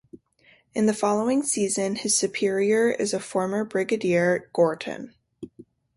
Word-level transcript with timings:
In 0.73 0.87
the 0.87 0.95
following 0.95 1.43
season 1.43 1.95
his 1.97 2.17
superior 2.17 2.89
is 2.89 3.13
a 3.13 3.19
former 3.19 3.63
brigadier, 3.63 4.49
Gorton. 4.51 5.13